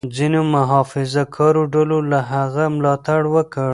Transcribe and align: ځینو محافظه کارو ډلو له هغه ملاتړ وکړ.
ځینو 0.17 0.39
محافظه 0.53 1.23
کارو 1.35 1.63
ډلو 1.73 1.99
له 2.11 2.19
هغه 2.31 2.65
ملاتړ 2.75 3.21
وکړ. 3.35 3.69